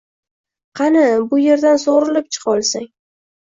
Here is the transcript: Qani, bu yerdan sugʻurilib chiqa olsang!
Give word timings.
Qani, 0.79 1.03
bu 1.33 1.39
yerdan 1.41 1.79
sugʻurilib 1.85 2.33
chiqa 2.39 2.51
olsang! 2.57 2.89